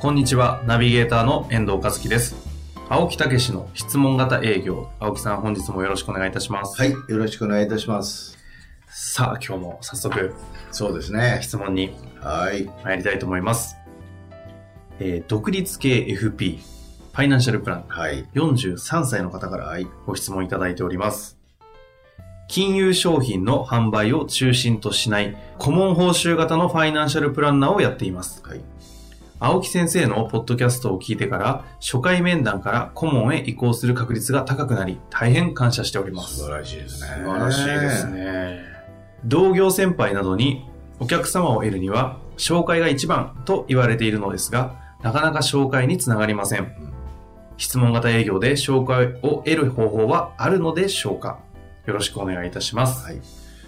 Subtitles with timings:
[0.00, 2.34] こんにちは、ナビゲーターの遠藤和樹です。
[2.88, 4.88] 青木武氏の質問型営業。
[4.98, 6.80] 青木さん、本日もよろしくお願いいたします。
[6.80, 8.38] はい、よろしくお願いいたします。
[8.88, 10.32] さあ、今日も早速、
[10.72, 11.40] そうですね。
[11.42, 12.70] 質問にはい。
[12.82, 13.76] 参りたいと思います。
[15.00, 18.24] えー独立系 FP、ファイナンシャルプラン、はい。
[18.34, 21.36] 43歳の方からご質問いただいております。
[22.48, 28.42] 金融商品の販売を中心としない顧問報酬型のファイナンシャルプランナーをやっています。
[28.42, 28.60] はい。
[29.42, 36.36] 青木先生のポッドキャストを聞いてから、初回面談から顧問へ移行する確率が高くなり、大変感謝しております。
[36.36, 37.08] 素晴らしいですね。
[37.08, 38.08] 素晴らしいです。
[38.08, 38.60] ね。
[39.24, 40.68] 同業先輩などに
[40.98, 46.74] お客様を得るには紹介が一番と言われているのですが、なかなか紹介につながりません。
[47.56, 51.38] 質問型営業で紹介を得る方法はあるのでしょうか？
[51.86, 53.06] よろしくお願いいたします。
[53.06, 53.20] はい。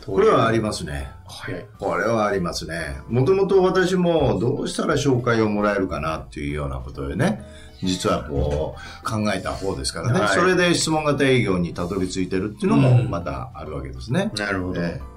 [0.06, 1.10] これはありますね。
[1.26, 1.66] 早い。
[1.78, 2.96] これはありますね。
[3.08, 7.44] もともと私もどうしたら紹介をもらえるかなっていうようなことでね、
[7.82, 10.20] 実はこう考えた方ですからね。
[10.20, 14.30] はいそれで質問型営業にたどり着いてるっていうのもまたあるわけですね。
[14.36, 14.80] なるほど。
[14.80, 15.12] ええ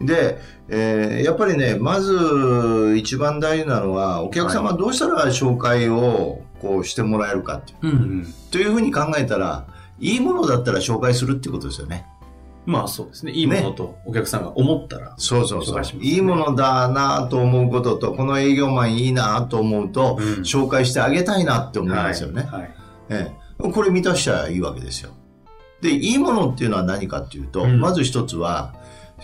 [0.00, 7.78] で、えーやっぱりね、まず一番大事なのは、お客様どうしたら紹介をこうしてもらえるかっていう。
[7.82, 8.34] うんうん。
[8.52, 9.66] というふうに考えたら、
[9.98, 12.06] いいものだったら紹介するっていうことですよね。
[12.68, 13.32] まあそうですね。
[13.32, 15.14] いいものとお客さんが思ったら。
[15.16, 15.82] そうそうそう。
[16.02, 22.42] いいものだなと思うことと、この営業マンいいなと思うと、うん紹介してあげたいなって思いますよね。
[22.42, 22.60] はい。
[22.60, 22.74] はい
[23.10, 25.12] ええ、これ満たしちゃいいわけですよ。
[25.80, 28.74] で、いいものっていうのは何かっていうと、うんまず一つは、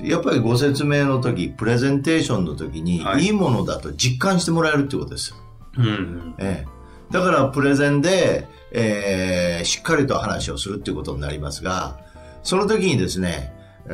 [0.00, 5.36] やっぱりご説明の時、プレゼンテーションの時に、はいいいものだと実感してもらえるってことですよ。
[5.76, 6.34] うんうん。
[6.38, 11.98] ええ、だからプレゼンで、えーしっかりと話をするっていうことになりますが、
[12.44, 13.52] その時にですね、
[13.86, 13.90] え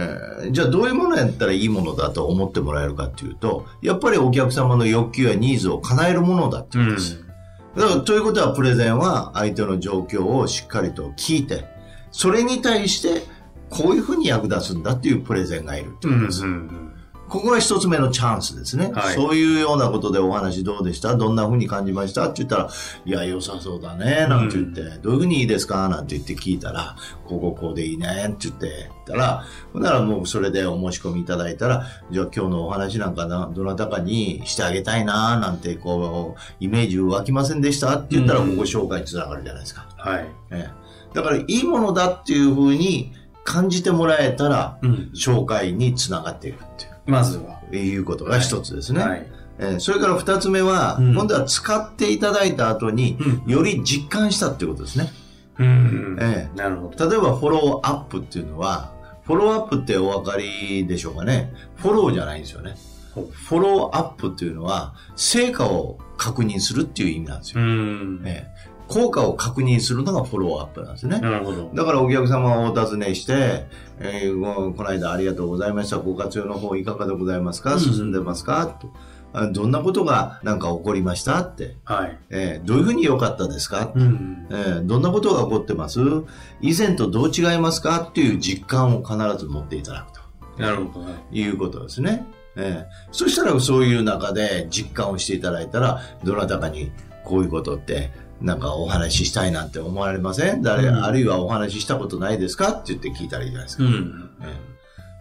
[0.48, 7.24] ーじゃあどういうものやったらいいものだと思ってもらえるかっていうと、やっぱりお客様の欲求やニーズを叶えるものだっていうことです。
[7.76, 11.64] だから、ということは、プレゼンは相手の状況をしっかりと聞いて、
[12.10, 13.22] それに対して、
[13.68, 16.44] こういうふうに役立つんだっていうプレゼンがいるってことです。
[16.44, 16.89] うん
[17.30, 19.14] ここが一つ目のチャンスですね、はい。
[19.14, 21.16] そういうようなことでお話どうでした？
[21.16, 22.24] どんな風に感じました？
[22.24, 22.70] って言ったら、
[23.04, 25.88] いや、良さそうだね、なんて言って、どういう風にいいですか？
[25.88, 28.90] なんて言って聞いたら、こうこうこうでいいねって言って。
[29.06, 37.96] たら、ほんならもうそれでお申し込みいただいたら、じゃあ今日のお話なんかな、どなたかにしてあげたいな、なんてこう、イメージ湧きませんでした？
[37.96, 38.50] って言ったら、うん。
[38.50, 39.88] ここ紹介につながるじゃないですか。
[39.96, 40.26] はい。
[40.50, 41.14] ええ。
[41.14, 45.10] だから、いいものだっていう風に感じてもらえたら、うん。
[45.14, 46.89] 紹介につながっていくっていう。
[47.06, 47.60] まずは。
[47.72, 49.00] いうことが一つですね。
[49.00, 49.26] はい。
[49.58, 53.16] えーそれから二つ目は、うん今度は使っていただいた後に、
[53.46, 55.10] うんより実感したっていうことですね。
[55.58, 56.16] うん。
[56.20, 57.10] えなるほど。
[57.10, 58.92] 例えばフォローアップっていうのは、
[59.24, 61.52] フォローアップってお分かりでしょうかね。
[61.76, 62.74] フォローじゃないんですよね。
[63.14, 67.60] フォローアップっていうのは、成果を確認するっていう意味なんですよ。
[67.60, 68.22] うん。
[68.24, 71.20] ええ効果を確認するのがフォローアップなんですね。
[71.20, 71.70] なるほど。
[71.72, 73.66] だからお客様をお尋ねして、
[74.00, 75.98] えーごこの間ありがとうございました。
[75.98, 77.74] ご活用の方いかがでございますか？
[77.74, 78.88] うん進んでますか、と
[79.32, 81.40] あどんなことがなんか起こりました？
[81.40, 82.18] って、はい。
[82.30, 84.48] えーどういうふうに良かったですか、うん。
[84.50, 86.00] えーどんなことが起こってます？
[86.60, 88.08] 以前とどう違いますか？
[88.10, 90.12] っていう実感を必ず持っていただく
[90.56, 91.14] となるほどね。
[91.30, 92.26] いうことですね。
[92.56, 96.90] えーそしたらそういう中で実感をしていただいたら、どなたかに
[97.24, 100.62] こういうことって、なんかお話ししたいなんて思われません？
[100.62, 102.70] 誰、うんあるいはお話ししたことないですか？
[102.70, 103.84] って言って聞いたらいいじゃないですか。
[103.84, 104.30] うん。
[104.42, 104.70] ええ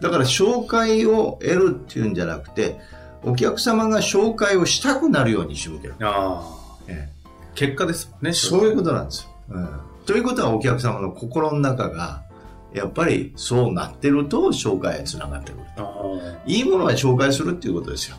[0.02, 2.80] だから紹介を得るっていうんじゃなくて、
[3.22, 5.94] お客様が紹介をしたくなるように仕向ける。
[6.00, 6.84] ああ。
[6.88, 7.10] え
[7.54, 8.30] 結果ですもんね。
[8.30, 9.68] えそういうことなんですよ、うん。
[10.06, 12.22] ということはお客様の心の中が、
[12.72, 15.64] やっぱりそうなってると紹介へつながってくる。
[16.46, 18.16] いいものは紹介するっていうことですよ。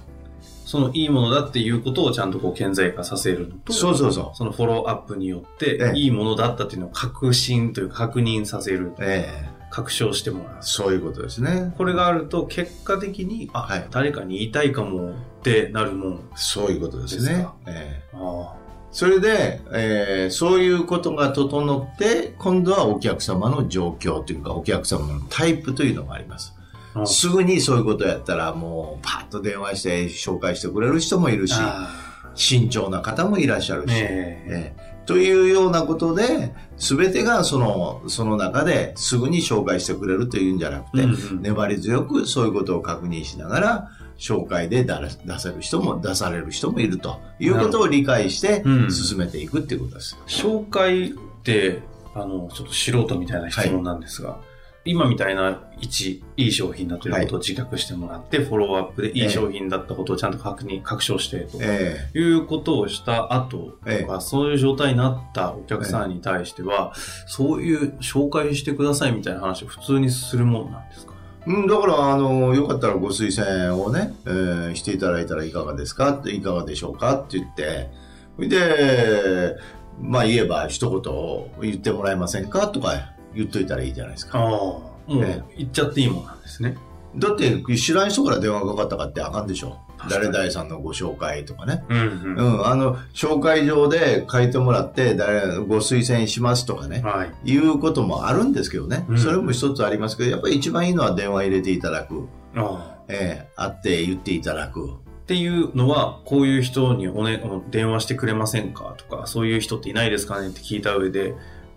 [0.72, 8.94] そのいいものだっていうことをちゃんとこう顕在化させるのと、そうそうそそのフォローアップによってええ、いいものだったっていうのを確信というか確認させるう。。
[9.02, 9.28] え
[9.58, 10.58] え確証してもらう。
[10.60, 11.74] そういうことですね。
[11.78, 15.14] これがあると結果的に、あ、はい誰かに言いたいかもっ
[15.44, 16.20] てなるもん。
[16.36, 17.48] そういうことですね。
[17.66, 18.54] ええあ
[18.92, 26.54] それで、えーそういうことが整って、今度はお客様の状況というか、お客様のタイプというのがあります。
[26.96, 27.08] うん。
[27.08, 31.90] すぐにそういうことやったらもうパッと電話して紹介してくれる人もいるし、あ
[32.36, 33.98] 慎重な方もいらっしゃるし、ーえ。
[33.98, 34.84] ええ。
[34.88, 41.42] えというようなことで、全てがその、その中ですぐに紹介してくれるというんじゃなくて、うんうん。
[41.42, 44.94] 粘り強くそういうことを確認しながら、紹介で出
[45.26, 48.92] 出せる人も出される人もいるということを理解してうん。
[48.92, 50.18] 進めていくっていうことです。
[50.28, 51.82] 紹介って、
[52.14, 54.40] あの、ちょっと素人みたいな質問なんですが、
[54.84, 61.60] 今みたいな1、いい商品だということを自覚してもらって、フォローアップでいい商品だったことをちゃんと確認、確証してと。
[61.62, 66.94] えいうことをした後えとか、そういう状態になったお客さんに対しては、
[67.28, 71.14] そういう紹介してくださいみたいな話を普通にするもんなんですか？
[71.48, 76.12] えうん、だから、あの、よかったらご推薦をね、えーしていただいたらいかがですか？
[76.14, 77.16] って、いかがでしょうか？
[77.16, 77.90] って言って、
[78.36, 79.58] それで、
[80.00, 82.68] まあ言えば一言言ってもらえませんか？
[82.68, 84.40] とか言っといたらいいじゃないですか。
[84.40, 86.78] ああ、もうえ言っちゃっていいもんなんですね。
[87.16, 89.78] だって知らん人から電話がかかったかってあかんでしょ。
[90.10, 91.84] 誰々さんのご紹介とかね。
[91.90, 92.58] うんううん。
[92.58, 97.02] ん、あの、紹介状で書いてもらって、誰、ご推薦しますとかね。
[97.04, 97.52] はい。
[97.52, 99.06] いうこともあるんですけどね。
[99.10, 102.28] うんそれも一つありますけど、やっぱり一番いいのは電話入れていただく。
[102.56, 104.90] ああええ会って言っていただく。
[104.90, 111.36] っていうのは、こういう人にお、ね、電話してくれませんかとか、そういう人っていないですかねって聞いた上で、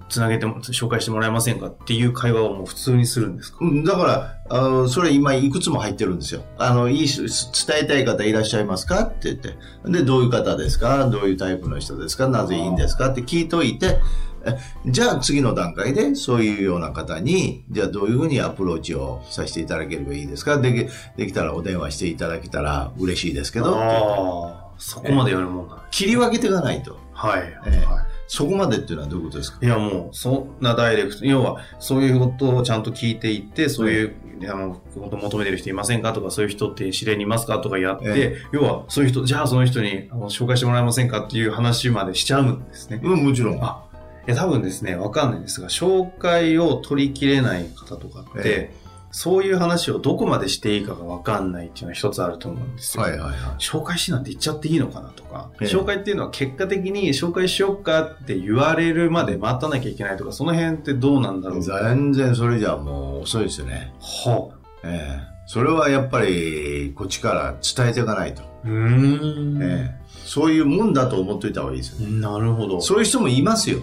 [0.09, 3.59] つなげても、紹介してもらえませんかっていう会話をもう普通にするんですか？
[3.62, 6.43] うん、だから、あの、それ今いくつも入ってるんですよ。
[6.59, 7.21] あの、いいし、
[7.67, 9.56] 伝えたい方いらっしゃいますかって言って。
[9.87, 11.09] で、どういう方ですか？
[11.09, 12.29] どういうタイプの人ですか？
[12.29, 13.99] なぜいいんですかって聞いといて、
[14.47, 20.59] えじゃあ次の段階でそういうような方に、じゃあどういうふうにアプローチをさせていただければいいですか？
[20.59, 25.83] できできたらお電話していただけたら嬉しいですけど、ああ、そこまでやるもんだ。
[25.91, 26.99] 切り分けていかないと。
[27.15, 27.43] はい。
[27.67, 29.59] ええはいそこまでっていうのはどういうことですか？
[29.62, 34.15] いやもう、そんなダイレクト、要は、そういうことをちゃんと聞いていって、そういう、
[34.50, 36.12] あの、本当求めてる人いませんか？
[36.12, 37.59] とか、そういう人って知り合いにいますか？
[37.59, 41.25] とかやって、え要は、そういう人、じゃあその人にあの紹介してもらえませんか？
[41.25, 43.00] っていう話までしちゃうんですね。
[43.03, 43.62] うん、もちろん。
[43.62, 43.85] あ、
[44.27, 48.75] いや多分ですね、わかんないんですが、紹介を取り切れない方とかって、え
[49.15, 53.05] そういう話をどこまでしていいかがわかんないっていうのは一つあると思うんですよ。
[53.05, 53.39] はいはいはい。
[53.61, 63.95] 紹介しなんて言っちゃっていいのかなとか、ええ紹介っていうのは結果的に紹介しようかって言われるまで待たなきゃいけないとか、その辺ってどうなんだろう全然それじゃもう遅いですよね。
[64.01, 64.51] は
[64.83, 68.43] ええそれはやっぱりこっちから伝えていかないと。
[68.65, 72.21] うーん、ええそういうもんだと思っといた方がいいですよね。
[72.21, 72.81] なるほど。
[72.81, 73.79] そういう人もいますよ。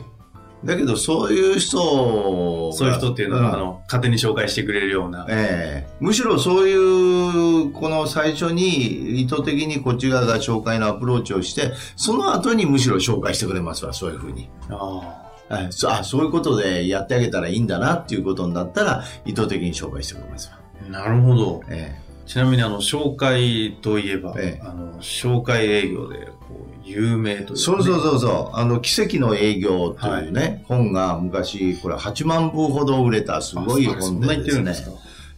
[0.63, 5.25] だけどそういう人がそういう人っていうのは、んあの、勝手に紹介してくれるような。
[5.29, 14.49] ええむしろそういう、この最初に意図的にこっち側が紹介のアプローチをして、その後にむしろ紹介してくれますわ、そういうふうに。
[14.69, 15.17] あ
[15.49, 15.71] あ
[16.03, 20.59] そういうことでやってあげたらいいんだなっていうことになったら、意図的に紹介してくれますわ。
[20.87, 21.61] あ、なるほど。
[21.69, 21.93] え
[22.31, 28.57] ちなみに、あの、紹介といえば、ええあの、紹介営業で、こう、有名というかね、えそうそうそうそう。
[28.57, 34.73] あの、奇跡の営業というね、本が昔、これ8万部ほど売れたすごい本でですね。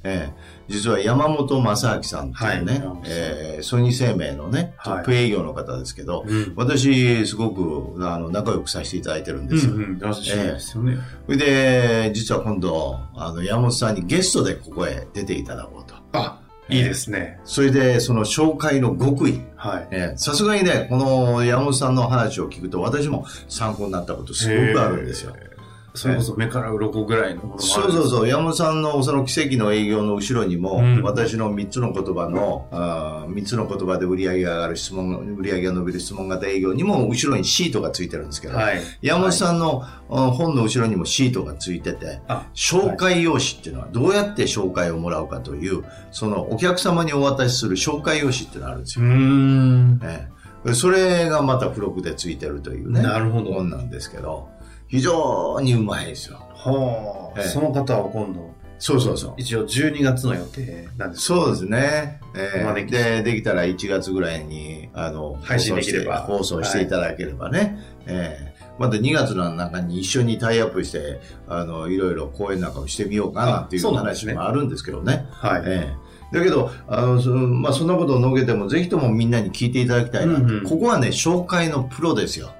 [0.03, 6.53] ええ実は山本正明さんっていうね、はいええソニー生命のね、トはいップ営業の方ですけど、うん。
[6.55, 9.73] 私、すごくあの仲良くさせていただいてるんですよ。
[9.73, 9.99] うんうん。
[9.99, 10.13] で
[10.59, 10.97] すよね。
[11.25, 15.95] それで、実は今度、あの、山本さんにゲストでここへ出ていただこうと。
[16.13, 17.39] あ、いいですね。
[17.43, 19.41] それで、その紹介の極意。
[19.55, 19.87] はい。
[19.91, 25.33] ええさすがにね、この山本さんの話を聞くと、私も参考になったことすごくあるんですよ。
[25.35, 25.52] へー。
[25.95, 38.81] それこそ目から鱗ぐらいのものもそうそうそう、山本さんのその奇跡の営業の後ろにも、うん私の3つの言葉の、あ3つの言葉で売り上げが上がる質問、売り上げが伸びる質問型営業にも後ろにシートがついてるんですけど、はい。
[39.01, 49.05] 山本さんの、あ本の後ろにもシートがついてて、あ、紹介用紙っていうのはどうやって紹介をもらうかという、そのお客様にお渡しする紹介用紙っていうのがあるんですよ。
[49.05, 49.99] うーん。
[50.03, 50.33] ええ
[50.71, 54.47] それがまた付録でついてるというね、なるほど本なんですけど、
[54.93, 56.37] 非常にうまいですよ。
[56.53, 59.33] はあ、ええその方は今度、そうそうそう。
[59.37, 62.21] 一応12月の予定なんですそうですね。
[62.35, 67.79] えーまあできで、できたら1月ぐらいに、あの、配信できれば放送していただければね。
[68.05, 75.27] えーまた2月の中に一緒にタイアップして、あの、いろいろ講演なんかをしてみようかなっていう話もあるんですけどね。
[75.31, 75.61] はい。
[75.65, 75.93] え
[76.31, 82.51] えだけど、あの、そのまあ、そんなことを述べても、ぜひともみんなに聞いていただきたいなと、うんうんここはね、紹介のプロですよ。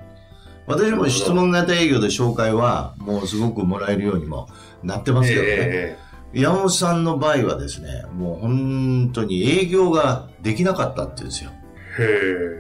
[0.65, 4.48] 私も質問型営業で紹介は、もうすごくもらえるようにも
[4.84, 5.48] なってますけどね。
[5.50, 5.98] え
[6.34, 11.51] 山本さんの場合はですね、もう本当に営業ができなかったって言うんですよ。
[12.00, 12.08] えへえ。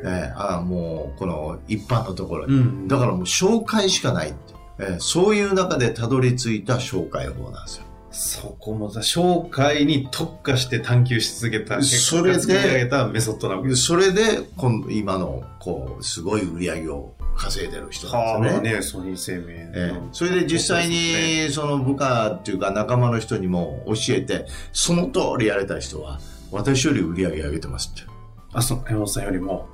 [0.05, 2.53] ええああもう、この一般のところに。
[2.53, 2.87] うん。
[2.87, 4.37] だからもう紹介しかないって、
[4.79, 7.85] ええそういう中でたどり着いた紹介法なんですよ。
[8.11, 13.85] そこもさ、紹介に特化して探求し続けた、それで作り上げたメソッドなわけです。
[13.85, 14.47] それで、
[14.91, 19.09] 今の、こう、すごい売り上げを稼いでる人はあ、なんですよね。
[19.09, 20.09] ね、ソニー生命ええの。
[20.11, 26.19] それで実際に、その部下っていうか仲間の人にも教えて、その通りやれた人は、
[26.51, 28.09] 私より売り上げ上げてますって。
[28.53, 29.67] あ、そう、山本さんよりも。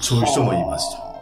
[0.00, 1.02] そういう人もいますと。
[1.02, 1.14] はあ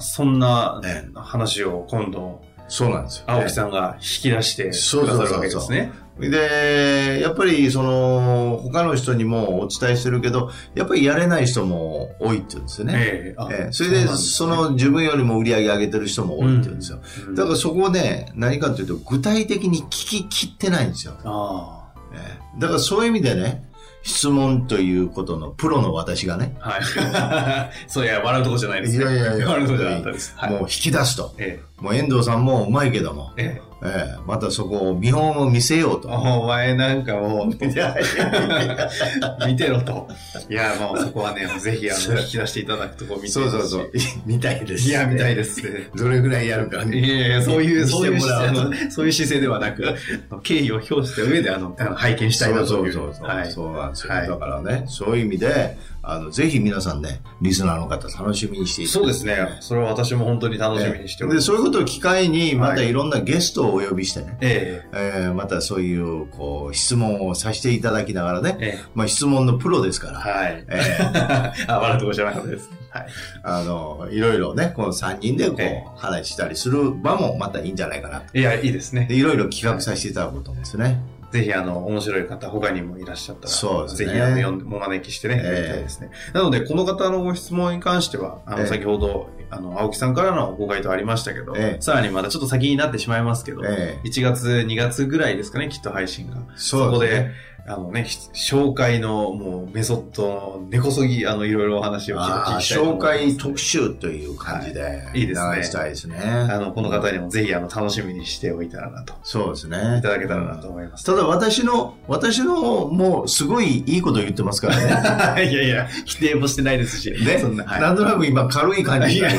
[0.00, 2.42] そんなえ話を今度、
[2.74, 3.24] そうなんですよ。
[3.28, 5.92] 青木さんが引き出してくださるわけですね。
[6.18, 12.94] で、やっぱりその、他の人にもお伝えしてるけど、やっぱりやれない人も多いって言うんですよね。
[12.96, 16.98] ええあええそれで、うなんすねその自分よりも売り上げ上げてる人も多いって言うんですよ。
[17.28, 21.14] うんだからそこをね、何かというと、具体的に聞き切ってないんですよ。
[21.24, 23.62] あええだからそういう意味でね、
[24.04, 26.78] 質問ということのプロの私がね、あ。
[26.78, 27.70] はい。
[27.88, 30.34] そういや、笑うとこじゃないですいやいやいや笑うとこじゃなかったです。
[30.36, 30.50] はい。
[30.50, 31.34] もう引き出すと。
[31.38, 33.60] えもう遠藤さんもうまいけども、え。
[33.60, 33.88] ええ。
[33.88, 36.08] ええまたそこを見本を見せようと。
[36.10, 37.46] お前なんかもう、
[39.46, 40.08] 見てろと。
[40.48, 43.90] いや、もうそこはね、ぜひあの、引き出していただくとこ見てそうそうそう。
[44.26, 44.88] 見たいです。
[44.88, 45.90] いや、見たいでですね。
[45.94, 46.98] どれぐらいやるかね。
[46.98, 49.94] いやいや、そういう、見そういう姿勢そういう姿勢ではなく、
[50.42, 52.92] 敬意を表した上で、あの、拝見したいなとそういう。
[52.92, 53.26] そうそう。
[53.26, 53.50] はい。
[53.50, 54.12] そうなんですよ。
[54.12, 59.58] はいだからね、そういう意味で、あの、ぜひ皆さんね、リスナーの方楽しみにしていただそうですね。
[59.60, 61.46] それは私も本当に楽しみにしておりで、ます。
[61.46, 70.64] そういうことを機会に、またはいいろんなゲストをお呼びしてね、ええーまたそういう、こう、質問をさせていただきながらね、まあ質問のプロですから、はい。
[70.68, 72.70] えー あ、笑うとこじゃなかったです。
[72.90, 73.06] はい。
[73.42, 78.38] あの、いろいろね、この3人でこう、え話したりする場もまたいいんじゃないかなと。
[78.38, 79.16] いや、いいですねで。
[79.16, 81.00] いろいろ企画させていただこうと思うんですね。
[81.34, 86.10] ぜひ、あの、面白い方、他にもいらっしゃったら、そうですねぜひ、あの、呼んで、お招きしてね、ええやりたいですね。
[86.32, 96.36] なので、この方のご質問に関しては、あの、ええ先ほど、あの、青木さんからのご回答ありましたけど、ええさらにまたちょっと先になってしまいますけど、ええ1月、2月ぐらいですかね、きっと配信が。
[96.54, 97.32] そうこで。
[97.66, 106.18] あのね、ひ紹介のもうメソッドの根こそぎ、あの、いろいろお話を聞きしたい紹介特集という感じで、はいいいですね流したいですね。
[106.18, 109.78] あの、この方にもぜひ、あの、楽しみにしておいたらなと、そうですね。
[109.98, 111.06] いただけたらなと思います。
[111.06, 115.48] ただ私の、私のもうすごいいいこと言ってますからね。
[115.50, 119.22] いやいや、否定もしてないですし、ねそんな、はいなんとなく今軽い感じ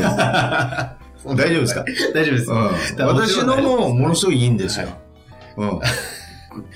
[1.33, 2.51] 大丈夫ですか、 大丈夫です。
[2.51, 4.87] うん、私のもものすごいいいんですよ。
[5.57, 5.79] うん。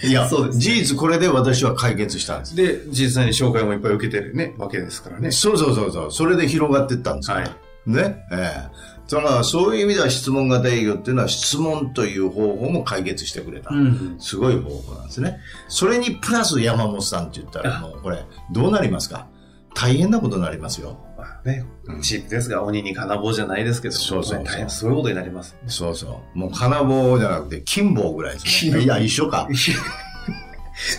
[0.04, 2.56] いや、そうですね事実これで私は解決したんです。
[2.56, 5.32] で、実際に紹介もいっぱい受けてるね、わけですからね。
[5.32, 6.12] そうそうそうそう。
[6.12, 7.42] それで広がっていったんですから。
[7.42, 7.52] はい
[7.86, 8.18] ね？
[8.32, 13.74] ええだからそういう意味では質問型営業っていうのは質問という方法も解決してくれた。
[13.74, 14.18] ん。
[14.20, 15.40] すごい方法なんですね。
[15.68, 19.26] それにプラス山本さんって言ったらもうこれどうなりますか？
[19.74, 20.98] 大変なことになりますよ。
[21.18, 25.56] まあねうん、チープですが、鬼に金棒じゃないですけど、そうそうそう大変そういうことになります。
[25.68, 26.38] そうそう。
[26.38, 28.82] もう金棒じゃなくて金棒ぐらいですね。
[28.82, 29.48] いや、一緒か。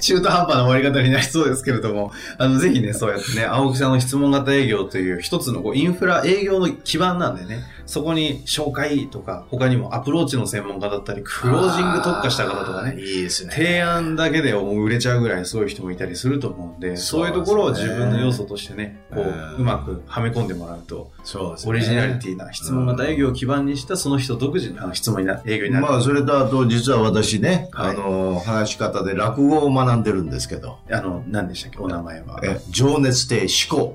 [0.00, 13.52] 中途半端な終わり方になりそうですけれども、あの、ぜひね、そうやってね、青木さんの質問型営業という一つのこうインフラ営業の基盤なんでね、そこに紹介とか、他にもアプローチの専門家だったり、クロージング特化した方とかね、いいですね。
[13.52, 21.70] 提案だけでもう売れちゃうぐらいそういう人もいたりすると思うんで、そういうところを自分の要素としてね、こうんう、うまくはめ込んでもらうと、そうですね。
[21.70, 25.86] オリジナリティな質問型営業を基盤にしたその人独自の質問にな、営業になる。
[25.86, 32.38] まあ、それとあと、実は私ね、はいあの、話し方で落語を学んでるんですけど、あの、何でしたっけ、お名前は。
[32.44, 33.92] え情熱亭思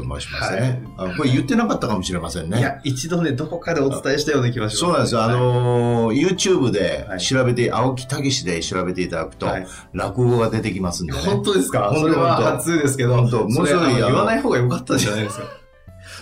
[0.00, 2.58] と申しますね、あのこれ言ってなかったかもしれませんね。
[2.58, 4.76] いや、一度ね、どこかでお伝えしたような気がします。
[4.78, 5.22] そうなんですよ。
[5.22, 11.18] あはいのー YouTube ではい調べて、青木武史で調べていただくと、はい落語が出てきますんでね。
[11.20, 11.92] 本当ですか？
[11.96, 15.44] それは初ですけど、本当それもうすぐあの言わない方が良かったんじゃないですか？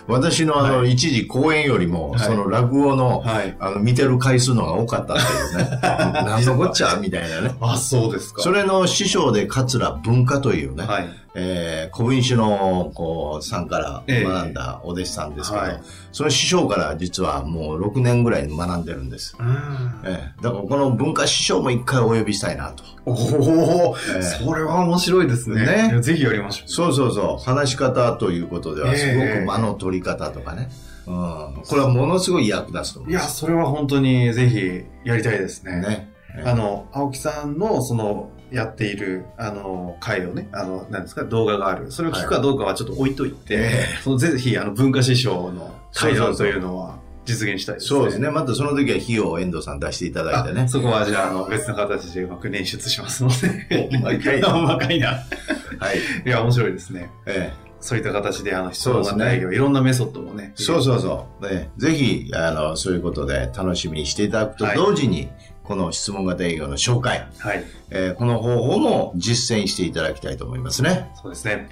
[0.07, 3.57] 私のあの、は一時公演よりも、はいその落語の、はい。
[3.61, 5.79] あの、見てる回数の方が多かったっていうね。
[5.83, 6.97] 何のこっちゃ？
[6.97, 7.55] みたいなね。
[7.61, 8.43] あ、そうですか。
[8.43, 11.09] それの師匠で桂文化というね、はい。
[11.35, 15.81] えー、古文種の、こう、さんからええ学んだお弟子さんですけど、はい
[16.13, 19.37] その師匠から実はもう6年ぐらい学んでるんです。
[19.39, 20.03] うん。
[20.05, 22.83] ええだからこの文化師匠も一回お呼びしたいなと。
[23.07, 25.65] おお、ええそれは面白いですね。
[25.65, 26.69] ねいやぜひやりましょう。
[26.69, 27.45] そうそうそう。
[27.45, 30.69] 話し方ということでは、ええすごく間の取り方とかね。
[31.07, 31.63] うん。
[31.65, 33.37] これはものすごい役立つと思いや、います。
[33.37, 35.81] それは本当にぜひやりたいですね。
[35.81, 36.13] ね。
[36.37, 41.91] ええあの、青木さんの、その、やっている、あの、回をね、あの、なんですか、動画がある。
[41.91, 47.89] それを聞くかどうかはちょっと置いといて、えそのぜひ、あの、文化師匠の対談というのは実現したいですね。
[47.89, 48.31] そうですね。
[48.31, 50.69] またその時は費用を遠藤さん出していただいてねあ。
[50.69, 53.89] そこはじゃあ、あの、別の形でうまく捻出しますので。
[54.19, 55.09] かいなかいな。
[55.09, 55.99] はい。
[56.27, 57.11] いや、面白いですね。
[57.27, 60.53] えそういった形で、あの、質問そうですね型営業、いろんなメソッドもね。
[60.59, 61.49] えそうそうそう。
[61.49, 65.31] ね、ぜひ、あの、そういうことで楽しみにしていただくとはい同時に、
[65.71, 67.65] この質問型営業の紹介、はい。
[67.91, 71.13] えーこの方法も実践していただきたいと思いますね。
[71.15, 71.69] そうですね。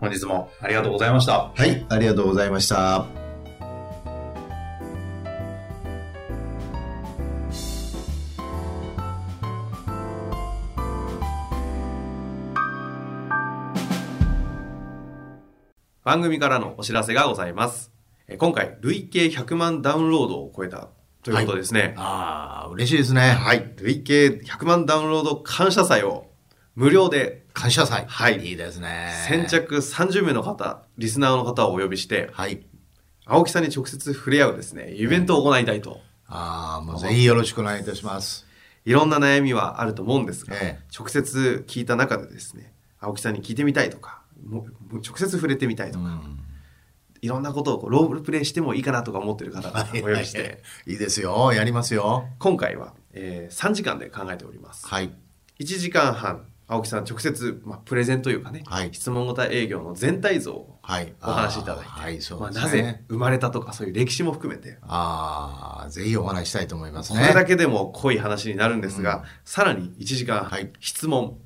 [0.00, 1.52] 本日もありがとうございました。
[1.54, 3.04] はい、ありがとうございました。
[16.02, 17.92] 番組からのお知らせがございます。
[18.28, 20.88] えー今回、累計100万ダウンロードを超えた
[21.22, 21.94] ということですね。
[21.96, 23.30] ああ、嬉しいですね。
[23.30, 23.72] はい。
[23.78, 26.30] 累計100万ダウンロード感謝祭を
[26.74, 28.04] 無料で感謝祭。
[28.08, 29.12] はいいいですね。
[29.28, 29.46] 先。
[29.46, 32.66] 着30名の方、リスナーの方をお呼びして、はい。
[33.24, 36.00] 青木さんに直接触れ合うですね、イベントを行いたいと。
[36.26, 38.46] ああ、もうぜひよろしくお願いいたします。
[38.84, 46.20] いろんな悩みはあると思うんですが、ええ直接聞いた中でですね、青木さんに聞いてみたいとか、もう直接触れてみたいとか、
[47.22, 51.52] いろんなことをこうロールプレイしてもいいかなとか思ってる方々をお呼びして、いいですよ。
[51.54, 52.26] やりますよ。
[52.40, 54.86] 今回は、えー3時間で考えております。
[54.88, 55.10] はい。
[55.60, 61.12] 1時間半、青木さん直接、まあ、プレゼンというかね、はい質問型営業の全体像をはい。
[61.22, 62.50] お話しいただいて、はい、そうまあ。
[62.50, 67.28] なぜ生まれたとかそういう歴史も含めて、ああ、ぜひお話ししたいと思いますこね。
[67.28, 71.38] れだけでも濃い話になるんですが、さらに1時間、はい質問、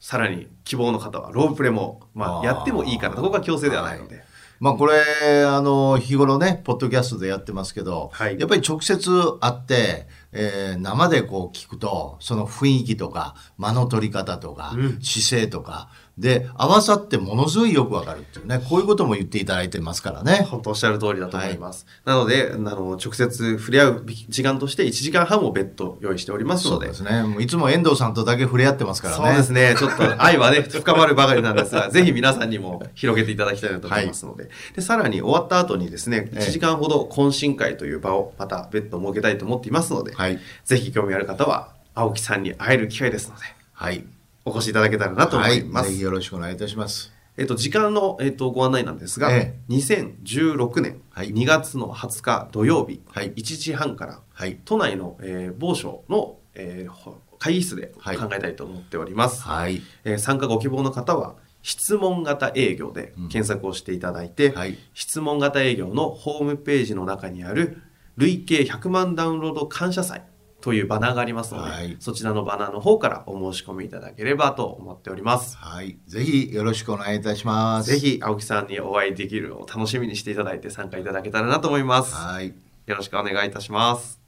[0.00, 4.24] さらに希望の方はロールプレイも、まあ、やってもいいかなと、ここは強制ではないので、
[4.60, 5.02] まあこれ、
[5.44, 8.38] あの、日頃ね、ポッドキャストでやってますけど、はい。
[8.38, 15.00] やっぱり直接会って、えー生でこう聞くと、その雰囲気とか、間の取り方とか、うん。
[15.00, 15.88] 姿勢とか、
[16.20, 20.46] で、合わさってものすごいよくわかるっていうね、こういうことも言っていただいてますからね。
[20.50, 21.86] 本当おっしゃる通りだと思います。
[22.04, 27.42] なので、あの、直接触れ合う時間として1時間半も別途用意しておりますので、そうですね。
[27.42, 29.26] いつも遠藤さんとだけ触れ合ってますからね。
[29.26, 29.74] そうですね。
[29.78, 34.50] ちょっと愛はね、深まるばかりなんですが、 ぜひ皆さんにも広げていただきたいなと思いますので。
[34.76, 40.38] で、さらに終わった後にですね、ええ1時間ほど懇親会という場をまた別途設けたいと思っていますので、はい。
[40.64, 44.04] ぜひ興味ある方は、青木さんに会える機会ですので、はい。
[44.44, 45.84] お越しいただけたらなと思います。
[45.84, 45.92] はい。
[45.92, 47.12] ぜひよろしくお願いいたします。
[47.36, 54.58] えっと、時間の、えっと、ご案内なんですが、え2016年はい2月の20日土曜日、はい1時半から、はい。
[54.64, 59.42] 都内の、えー某所の、えーほ会議室ではい考えたいと思っております。
[59.42, 59.82] はい。
[60.04, 64.78] えー参加ご希望の方は、質問型営業で検索をしていただいて、はい。
[64.94, 67.82] 質問型営業のホームページの中にある、
[68.16, 70.22] 累計100万ダウンロード感謝祭
[70.60, 75.56] というバナーがありますので、はいそちらのバナーの方からお申し込みいただければと思っております。
[75.56, 75.98] はい。
[76.06, 77.90] ぜひよろしくお願いいたします。
[77.90, 77.98] ぜ。
[77.98, 82.14] ひ、青木さんにお会いできるのを楽しみにしていただいて参加いただけたらなと思います。
[82.14, 82.54] はい。
[82.86, 84.20] よろしくお願いいたします。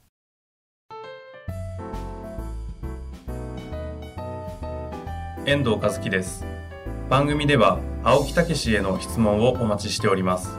[5.45, 6.45] 遠藤和樹です。
[7.09, 10.57] 番組では青木武氏への質問をお待ちしております。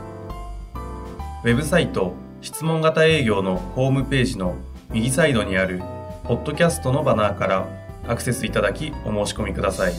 [1.43, 4.57] ウェブサイト質問型営業のホームページの
[4.93, 5.81] 右サイドにある
[6.25, 7.67] ポッドキャストのバナーから
[8.07, 9.95] アクセスいただきお申し込みください。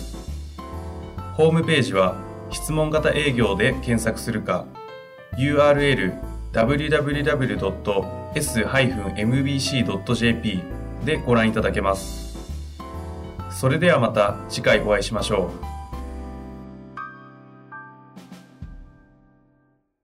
[1.34, 2.16] ホームページは
[2.52, 4.66] 質問型営業で検索するか
[5.38, 6.14] URL
[6.54, 7.04] www.s-mbc.jp
[11.04, 12.38] でご覧いただけます。
[13.50, 15.75] それではまた次回お会いしましょう。